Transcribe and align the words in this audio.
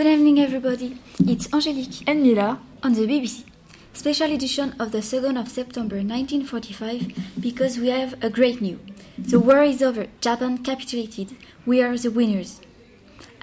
Good 0.00 0.14
evening, 0.14 0.40
everybody. 0.40 0.96
It's 1.26 1.46
Angélique 1.48 2.04
and 2.06 2.22
Mila 2.22 2.58
on 2.82 2.94
the 2.94 3.06
BBC. 3.06 3.44
Special 3.92 4.32
edition 4.32 4.74
of 4.80 4.92
the 4.92 5.02
2nd 5.02 5.38
of 5.38 5.50
September 5.50 5.96
1945 5.96 7.38
because 7.38 7.78
we 7.78 7.90
have 7.90 8.14
a 8.24 8.30
great 8.30 8.62
news. 8.62 8.80
The 9.18 9.38
war 9.38 9.62
is 9.62 9.82
over. 9.82 10.06
Japan 10.22 10.56
capitulated. 10.64 11.36
We 11.66 11.82
are 11.82 11.98
the 11.98 12.10
winners. 12.10 12.62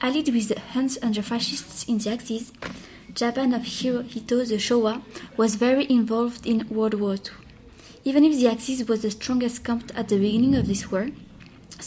Allied 0.01 0.29
with 0.33 0.47
the 0.47 0.59
Huns 0.73 0.97
and 0.97 1.13
the 1.13 1.21
fascists 1.21 1.83
in 1.83 1.99
the 1.99 2.09
Axis, 2.09 2.51
Japan 3.13 3.53
of 3.53 3.61
Hirohito 3.61 4.37
the 4.49 4.57
Showa 4.57 5.03
was 5.37 5.53
very 5.53 5.85
involved 5.91 6.47
in 6.47 6.67
World 6.69 6.95
War 6.95 7.17
II. 7.17 7.37
Even 8.03 8.23
if 8.23 8.33
the 8.35 8.47
Axis 8.47 8.81
was 8.87 9.03
the 9.03 9.11
strongest 9.11 9.63
camp 9.63 9.91
at 9.93 10.07
the 10.07 10.17
beginning 10.17 10.55
of 10.55 10.65
this 10.65 10.89
war, 10.91 11.09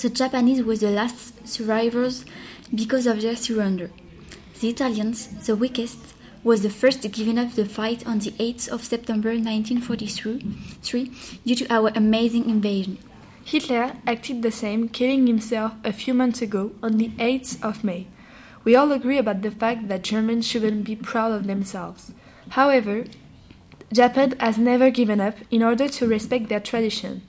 the 0.01 0.11
Japanese 0.11 0.63
were 0.63 0.77
the 0.77 0.93
last 0.93 1.49
survivors 1.49 2.25
because 2.73 3.09
of 3.09 3.21
their 3.21 3.35
surrender. 3.35 3.91
The 4.61 4.69
Italians, 4.69 5.29
the 5.47 5.57
weakest, 5.57 6.15
was 6.45 6.61
the 6.61 6.69
first 6.69 7.01
giving 7.13 7.39
up 7.39 7.53
the 7.53 7.65
fight 7.65 8.07
on 8.07 8.19
the 8.19 8.33
8th 8.33 8.69
of 8.69 8.85
September 8.85 9.31
1943 9.31 11.11
due 11.47 11.55
to 11.55 11.73
our 11.73 11.91
amazing 11.95 12.51
invasion. 12.51 12.99
Hitler 13.43 13.95
acted 14.07 14.43
the 14.43 14.51
same, 14.51 14.91
killing 14.91 15.27
himself 15.27 15.73
a 15.83 15.95
few 15.95 16.13
months 16.13 16.43
ago 16.43 16.73
on 16.83 16.99
the 16.99 17.09
8th 17.19 17.63
of 17.65 17.83
May. 17.83 18.07
We 18.63 18.77
all 18.77 18.93
agree 18.93 19.17
about 19.17 19.41
the 19.41 19.51
fact 19.51 19.89
that 19.89 20.03
Germans 20.03 20.47
shouldn't 20.47 20.85
be 20.85 20.95
proud 20.95 21.33
of 21.33 21.47
themselves. 21.47 22.13
However, 22.51 23.07
Japan 23.91 24.33
has 24.41 24.59
never 24.59 24.91
given 24.91 25.23
up 25.23 25.37
in 25.51 25.63
order 25.63 25.89
to 25.89 26.07
respect 26.07 26.51
their 26.51 26.61
tradition. 26.61 27.23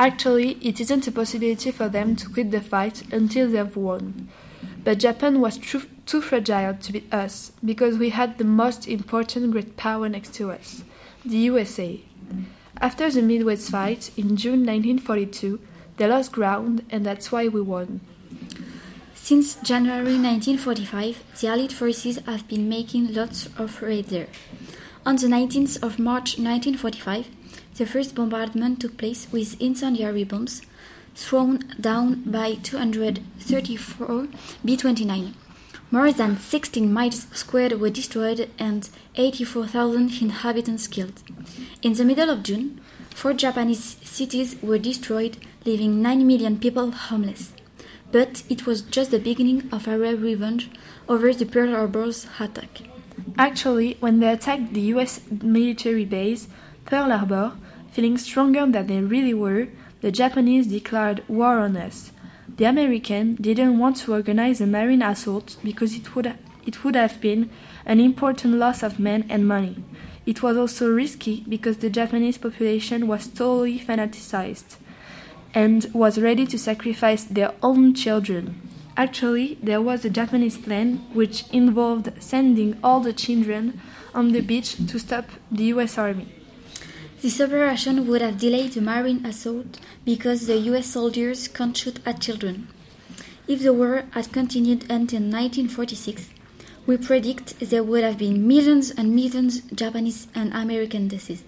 Actually, 0.00 0.58
it 0.60 0.80
isn't 0.80 1.06
a 1.06 1.12
possibility 1.12 1.70
for 1.70 1.88
them 1.88 2.16
to 2.16 2.28
quit 2.28 2.50
the 2.50 2.60
fight 2.60 3.04
until 3.12 3.48
they've 3.48 3.76
won. 3.76 4.28
But 4.82 4.98
Japan 4.98 5.40
was 5.40 5.58
too, 5.58 5.82
too 6.06 6.20
fragile 6.20 6.74
to 6.74 6.92
beat 6.92 7.12
us 7.12 7.52
because 7.64 7.98
we 7.98 8.10
had 8.10 8.38
the 8.38 8.44
most 8.44 8.86
important 8.86 9.50
great 9.50 9.76
power 9.76 10.08
next 10.08 10.34
to 10.34 10.52
us, 10.52 10.84
the 11.24 11.36
USA. 11.36 12.00
After 12.80 13.10
the 13.10 13.22
Midway 13.22 13.56
fight 13.56 14.10
in 14.16 14.36
June 14.36 14.64
1942, 14.64 15.58
they 15.96 16.06
lost 16.06 16.32
ground, 16.32 16.84
and 16.90 17.04
that's 17.04 17.32
why 17.32 17.48
we 17.48 17.60
won. 17.60 18.00
Since 19.14 19.56
January 19.56 20.18
1945, 20.18 21.40
the 21.40 21.48
Allied 21.48 21.72
forces 21.72 22.18
have 22.26 22.46
been 22.46 22.68
making 22.68 23.12
lots 23.12 23.48
of 23.58 23.82
raids 23.82 24.10
there. 24.10 24.28
On 25.04 25.16
the 25.16 25.26
19th 25.26 25.82
of 25.82 25.98
March 25.98 26.38
1945, 26.38 27.28
the 27.76 27.86
first 27.86 28.14
bombardment 28.14 28.80
took 28.80 28.96
place 28.96 29.26
with 29.32 29.60
incendiary 29.60 30.24
bombs 30.24 30.62
thrown 31.14 31.64
down 31.80 32.22
by 32.24 32.54
234 32.54 34.28
B 34.64 34.76
29. 34.76 35.34
More 35.90 36.10
than 36.10 36.36
16 36.36 36.92
miles 36.92 37.26
squared 37.32 37.80
were 37.80 37.90
destroyed 37.90 38.50
and 38.58 38.88
84,000 39.14 40.20
inhabitants 40.20 40.88
killed. 40.88 41.22
In 41.80 41.92
the 41.92 42.04
middle 42.04 42.28
of 42.28 42.42
June, 42.42 42.80
four 43.10 43.32
Japanese 43.32 43.96
cities 44.02 44.56
were 44.60 44.78
destroyed, 44.78 45.36
leaving 45.64 46.02
9 46.02 46.26
million 46.26 46.58
people 46.58 46.90
homeless. 46.90 47.52
But 48.10 48.42
it 48.48 48.66
was 48.66 48.82
just 48.82 49.12
the 49.12 49.20
beginning 49.20 49.68
of 49.70 49.86
our 49.86 49.98
revenge 49.98 50.70
over 51.08 51.32
the 51.32 51.46
Pearl 51.46 51.70
Harbor's 51.70 52.26
attack. 52.40 52.82
Actually, 53.38 53.96
when 54.00 54.18
they 54.18 54.28
attacked 54.28 54.74
the 54.74 54.92
US 54.92 55.20
military 55.30 56.04
base, 56.04 56.48
Pearl 56.84 57.10
Harbor, 57.10 57.52
feeling 57.92 58.18
stronger 58.18 58.66
than 58.66 58.86
they 58.88 59.00
really 59.00 59.34
were, 59.34 59.68
the 60.00 60.10
Japanese 60.10 60.66
declared 60.66 61.22
war 61.28 61.58
on 61.58 61.76
us. 61.76 62.10
The 62.56 62.64
Americans 62.64 63.36
didn't 63.38 63.78
want 63.78 63.96
to 63.98 64.14
organize 64.14 64.62
a 64.62 64.66
marine 64.66 65.02
assault 65.02 65.58
because 65.62 65.94
it 65.94 66.14
would, 66.14 66.38
it 66.64 66.82
would 66.82 66.96
have 66.96 67.20
been 67.20 67.50
an 67.84 68.00
important 68.00 68.54
loss 68.54 68.82
of 68.82 68.98
men 68.98 69.26
and 69.28 69.46
money. 69.46 69.84
It 70.24 70.42
was 70.42 70.56
also 70.56 70.88
risky 70.90 71.44
because 71.46 71.76
the 71.76 71.90
Japanese 71.90 72.38
population 72.38 73.08
was 73.08 73.26
totally 73.26 73.78
fanaticized 73.78 74.78
and 75.52 75.86
was 75.92 76.18
ready 76.18 76.46
to 76.46 76.58
sacrifice 76.58 77.24
their 77.24 77.52
own 77.62 77.92
children. 77.92 78.62
Actually, 78.96 79.58
there 79.62 79.82
was 79.82 80.06
a 80.06 80.10
Japanese 80.10 80.56
plan 80.56 81.04
which 81.12 81.44
involved 81.52 82.10
sending 82.20 82.78
all 82.82 83.00
the 83.00 83.12
children 83.12 83.78
on 84.14 84.32
the 84.32 84.40
beach 84.40 84.76
to 84.86 84.98
stop 84.98 85.26
the 85.52 85.64
US 85.64 85.98
Army. 85.98 86.32
This 87.26 87.40
operation 87.40 88.06
would 88.06 88.22
have 88.22 88.38
delayed 88.38 88.74
the 88.74 88.80
marine 88.80 89.26
assault 89.26 89.80
because 90.04 90.46
the 90.46 90.58
US 90.70 90.86
soldiers 90.86 91.48
can't 91.48 91.76
shoot 91.76 91.98
at 92.06 92.20
children. 92.20 92.68
If 93.48 93.64
the 93.64 93.72
war 93.72 94.04
had 94.12 94.30
continued 94.30 94.82
until 94.82 95.22
1946, 95.22 96.30
we 96.86 96.96
predict 96.96 97.58
there 97.58 97.82
would 97.82 98.04
have 98.04 98.18
been 98.18 98.46
millions 98.46 98.92
and 98.92 99.12
millions 99.12 99.62
Japanese 99.74 100.28
and 100.36 100.54
American 100.54 101.08
deaths. 101.08 101.42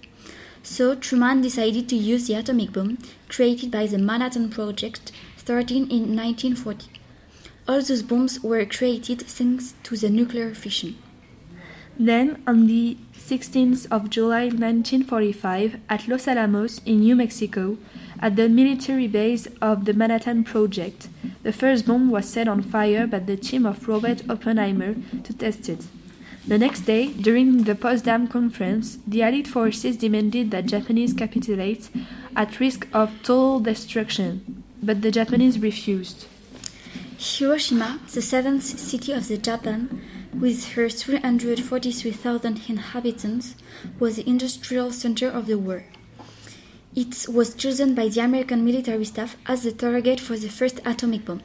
So 0.63 0.95
Truman 0.95 1.39
decided 1.39 1.87
to 1.87 1.95
use 1.95 2.27
the 2.27 2.33
atomic 2.33 2.73
bomb 2.73 2.97
created 3.29 3.71
by 3.71 3.85
the 3.87 3.99
Manhattan 3.99 4.49
Project 4.49 5.13
starting 5.37 5.89
in 5.89 6.13
1940. 6.13 6.87
All 7.69 7.81
those 7.81 8.03
bombs 8.03 8.43
were 8.43 8.65
created 8.65 9.21
thanks 9.21 9.75
to 9.83 9.95
the 9.95 10.09
nuclear 10.09 10.53
fission. 10.53 10.97
Then, 11.99 12.41
on 12.47 12.67
the 12.67 12.95
16th 13.17 13.85
of 13.91 14.09
July 14.09 14.45
1945, 14.45 15.81
at 15.89 16.07
Los 16.07 16.29
Alamos 16.29 16.79
in 16.85 17.01
New 17.01 17.13
Mexico, 17.13 17.77
at 18.21 18.37
the 18.37 18.47
military 18.47 19.07
base 19.07 19.47
of 19.61 19.83
the 19.83 19.93
Manhattan 19.93 20.45
Project, 20.45 21.09
the 21.43 21.51
first 21.51 21.85
bomb 21.85 22.09
was 22.09 22.29
set 22.29 22.47
on 22.47 22.61
fire 22.61 23.05
by 23.05 23.19
the 23.19 23.35
team 23.35 23.65
of 23.65 23.85
Robert 23.85 24.21
Oppenheimer 24.29 24.95
to 25.23 25.33
test 25.33 25.67
it. 25.67 25.87
The 26.47 26.57
next 26.57 26.81
day, 26.81 27.07
during 27.11 27.63
the 27.63 27.75
Potsdam 27.75 28.29
Conference, 28.29 28.97
the 29.05 29.21
Allied 29.21 29.49
forces 29.49 29.97
demanded 29.97 30.51
that 30.51 30.67
Japanese 30.67 31.13
capitulate 31.13 31.89
at 32.33 32.61
risk 32.61 32.87
of 32.93 33.11
total 33.23 33.59
destruction, 33.59 34.63
but 34.81 35.01
the 35.01 35.11
Japanese 35.11 35.59
refused. 35.59 36.27
Hiroshima, 37.17 37.99
the 38.13 38.21
seventh 38.21 38.63
city 38.63 39.11
of 39.11 39.27
the 39.27 39.37
Japan, 39.37 40.01
with 40.33 40.73
her 40.73 40.89
343,000 40.89 42.61
inhabitants, 42.67 43.55
was 43.99 44.17
the 44.17 44.27
industrial 44.27 44.91
center 44.91 45.27
of 45.27 45.47
the 45.47 45.57
war. 45.57 45.83
It 46.95 47.25
was 47.29 47.53
chosen 47.55 47.95
by 47.95 48.09
the 48.09 48.21
American 48.21 48.65
military 48.65 49.05
staff 49.05 49.37
as 49.45 49.63
the 49.63 49.71
target 49.71 50.19
for 50.19 50.37
the 50.37 50.49
first 50.49 50.79
atomic 50.85 51.25
bomb. 51.25 51.41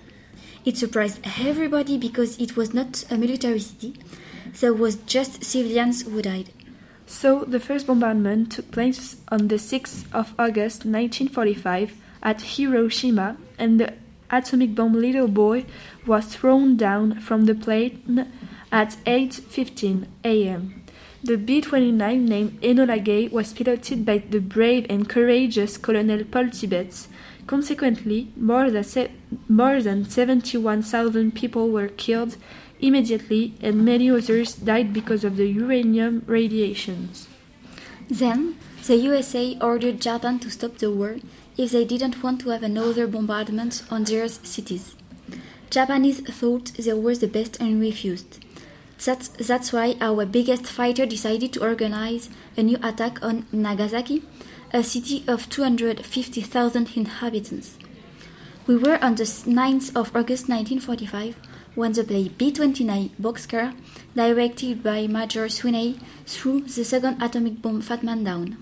It 0.65 0.79
surprised 0.79 1.21
everybody 1.39 1.99
because 1.99 2.39
it 2.39 2.57
was 2.57 2.73
not 2.73 3.05
a 3.11 3.19
military 3.19 3.61
city, 3.61 3.95
there 4.61 4.75
was 4.75 4.97
just 4.97 5.45
civilians 5.45 6.03
who 6.03 6.23
died. 6.23 6.51
So 7.07 7.45
the 7.45 7.61
first 7.61 7.87
bombardment 7.87 8.53
took 8.53 8.71
place 8.71 9.17
on 9.29 9.49
the 9.49 9.57
6th 9.57 10.05
of 10.13 10.33
August 10.39 10.87
1945 10.87 11.95
at 12.23 12.41
Hiroshima 12.41 13.37
and 13.59 13.79
the 13.79 13.93
atomic 14.31 14.75
bomb 14.75 14.95
little 14.95 15.29
boy 15.29 15.67
was 16.07 16.27
thrown 16.27 16.77
down 16.77 17.21
from 17.21 17.45
the 17.45 17.55
plane 17.55 18.33
at 18.75 18.97
8:15 19.07 20.09
a.m. 20.25 20.83
The 21.23 21.39
B-29 21.39 22.29
named 22.29 22.61
Enola 22.61 22.99
Gay 23.03 23.29
was 23.29 23.53
piloted 23.53 24.05
by 24.05 24.19
the 24.19 24.41
brave 24.41 24.85
and 24.91 25.09
courageous 25.09 25.79
Colonel 25.79 26.25
Paul 26.25 26.51
Tibbets. 26.51 27.07
Consequently, 27.47 28.33
more 28.37 28.73
than, 28.73 28.83
se- 28.83 29.13
more 29.49 29.81
than 29.81 30.05
71,000 30.11 31.37
people 31.37 31.71
were 31.71 31.87
killed 31.87 32.37
immediately 32.81 33.55
and 33.63 33.85
many 33.85 34.11
others 34.11 34.57
died 34.57 34.93
because 34.93 35.23
of 35.23 35.37
the 35.37 35.47
uranium 35.47 36.25
radiations. 36.27 37.29
Then, 38.11 38.57
the 38.87 38.97
USA 38.97 39.57
ordered 39.61 40.01
Japan 40.01 40.41
to 40.41 40.51
stop 40.51 40.79
the 40.79 40.91
war 40.91 41.17
if 41.57 41.71
they 41.71 41.85
didn't 41.85 42.25
want 42.25 42.41
to 42.41 42.51
have 42.51 42.65
another 42.65 43.07
bombardment 43.07 43.85
on 43.89 44.03
their 44.03 44.27
cities. 44.29 44.97
Japanese 45.71 46.21
thought 46.21 46.73
they 46.77 46.93
were 46.93 47.15
the 47.15 47.29
best 47.29 47.61
and 47.61 47.81
refused. 47.81 48.44
That's, 49.03 49.29
that's 49.29 49.73
why 49.73 49.97
our 50.01 50.27
biggest 50.27 50.67
fighter 50.67 51.07
decided 51.07 51.53
to 51.55 51.63
organize 51.63 52.31
a 52.57 52.63
new 52.63 52.79
attack 52.83 53.23
on 53.23 53.47
Nagasaki, 53.53 54.23
a 54.73 54.83
city 54.83 55.25
of 55.27 55.49
250,000 55.49 56.97
inhabitants. 56.97 57.79
We 58.67 58.77
were 58.77 58.99
on 59.03 59.15
the 59.15 59.25
9th 59.25 59.91
of 59.91 60.17
August 60.17 60.49
1945 60.49 61.37
when 61.75 61.93
the 61.93 62.31
B 62.39 62.53
29 62.53 63.11
Boxcar, 63.21 63.75
directed 64.15 64.83
by 64.83 65.07
Major 65.07 65.49
Sweeney, 65.49 65.99
threw 66.25 66.61
the 66.63 66.85
second 66.85 67.21
atomic 67.21 67.61
bomb 67.61 67.81
Fat 67.81 68.03
Man 68.03 68.25
down. 68.25 68.57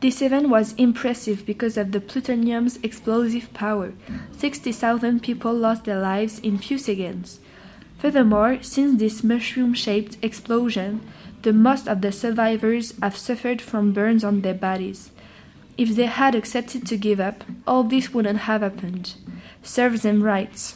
This 0.00 0.20
event 0.20 0.48
was 0.48 0.74
impressive 0.74 1.46
because 1.46 1.76
of 1.76 1.92
the 1.92 2.00
plutonium's 2.00 2.78
explosive 2.82 3.52
power. 3.54 3.92
60,000 4.32 5.22
people 5.22 5.54
lost 5.54 5.84
their 5.84 6.00
lives 6.00 6.38
in 6.40 6.58
few 6.58 6.78
seconds. 6.78 7.40
Furthermore, 7.98 8.58
since 8.62 8.98
this 8.98 9.24
mushroom 9.24 9.74
shaped 9.74 10.18
explosion, 10.22 11.00
the 11.42 11.52
most 11.52 11.88
of 11.88 12.00
the 12.00 12.12
survivors 12.12 12.92
have 13.00 13.16
suffered 13.16 13.62
from 13.62 13.92
burns 13.92 14.24
on 14.24 14.42
their 14.42 14.54
bodies. 14.54 15.10
If 15.78 15.94
they 15.94 16.06
had 16.06 16.34
accepted 16.34 16.86
to 16.86 16.96
give 16.96 17.20
up, 17.20 17.44
all 17.66 17.84
this 17.84 18.12
wouldn't 18.12 18.40
have 18.40 18.62
happened. 18.62 19.14
Serves 19.62 20.02
them 20.02 20.22
right. 20.22 20.74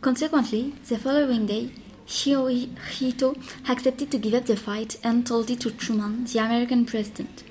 Consequently, 0.00 0.74
the 0.88 0.98
following 0.98 1.46
day, 1.46 1.70
Hirohito 2.06 3.36
accepted 3.68 4.10
to 4.10 4.18
give 4.18 4.34
up 4.34 4.46
the 4.46 4.56
fight 4.56 4.96
and 5.02 5.26
told 5.26 5.50
it 5.50 5.60
to 5.60 5.70
Truman, 5.70 6.24
the 6.24 6.38
American 6.38 6.84
president. 6.84 7.42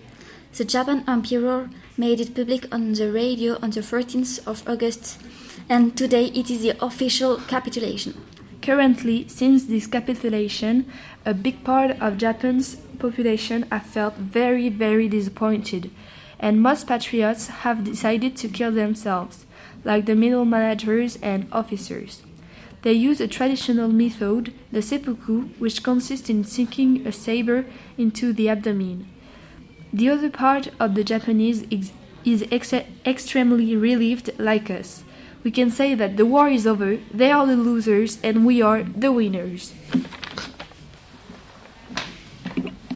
The 0.56 0.63
Japan 0.63 1.03
Emperor 1.07 1.69
made 1.97 2.21
it 2.21 2.33
public 2.33 2.73
on 2.73 2.94
the 2.94 3.12
radio 3.12 3.57
on 3.62 3.71
the 3.71 3.81
13th 3.81 4.47
of 4.47 4.63
August, 4.67 5.19
and 5.67 5.97
today 5.97 6.27
it 6.27 6.50
is 6.50 6.62
the 6.62 6.81
official 6.81 7.38
capitulation. 7.47 8.13
Currently, 8.65 9.27
since 9.27 9.65
this 9.65 9.85
capitulation, 9.85 10.91
a 11.23 11.35
big 11.35 11.63
part 11.63 11.91
of 12.01 12.17
Japan's 12.17 12.77
population 12.97 13.63
have 13.71 13.85
felt 13.85 14.15
very, 14.15 14.69
very 14.69 15.07
disappointed, 15.07 15.91
and 16.39 16.63
most 16.63 16.88
patriots 16.88 17.45
have 17.62 17.83
decided 17.83 18.35
to 18.38 18.47
kill 18.47 18.71
themselves, 18.71 19.45
like 19.83 20.07
the 20.07 20.15
middle 20.15 20.45
managers 20.45 21.19
and 21.21 21.45
officers. 21.51 22.23
They 22.81 22.94
use 22.94 23.21
a 23.21 23.27
traditional 23.27 23.88
method, 23.88 24.51
the 24.71 24.81
seppuku, 24.81 25.50
which 25.59 25.83
consists 25.83 26.27
in 26.31 26.44
sinking 26.44 27.06
a 27.06 27.12
saber 27.12 27.67
into 28.00 28.33
the 28.33 28.50
abdomen. 28.50 29.07
The 29.94 30.09
other 30.09 30.31
part 30.31 30.69
of 30.79 30.95
the 30.95 31.03
Japanese 31.03 31.67
is, 31.69 31.91
ex 32.51 32.73
extremely 33.06 33.75
relieved, 33.75 34.31
like 34.39 34.71
us. 34.71 35.03
We 35.45 35.51
can 35.51 35.69
say 35.69 35.94
that 35.94 36.18
the 36.18 36.25
war 36.25 36.50
is 36.50 36.65
over, 36.65 36.97
they 37.13 37.30
are 37.30 37.45
the 37.45 37.56
losers, 37.56 38.18
and 38.24 38.47
we 38.47 38.63
are 38.63 38.81
the 38.81 39.12
winners. 39.12 39.74